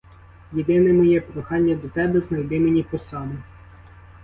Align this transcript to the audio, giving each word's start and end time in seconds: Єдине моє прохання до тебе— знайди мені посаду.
Єдине 0.53 0.93
моє 0.93 1.21
прохання 1.21 1.75
до 1.75 1.89
тебе— 1.89 2.21
знайди 2.21 2.59
мені 2.59 2.83
посаду. 2.83 3.35